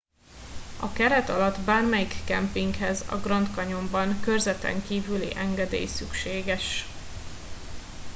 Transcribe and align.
a 0.79 0.91
keret 0.93 1.29
alatti 1.29 1.61
bármelyik 1.61 2.13
kempinghez 2.25 3.05
a 3.09 3.15
grand 3.19 3.47
canyonban 3.55 4.19
körzeten 4.19 4.83
kivüli 4.83 5.35
engedély 5.35 5.85
szükséges 5.85 6.85